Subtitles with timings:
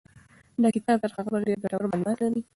[0.61, 2.41] دا کتاب تر هغه بل ډېر ګټور معلومات لري.